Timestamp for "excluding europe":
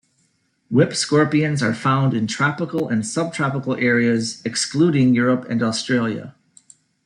4.43-5.45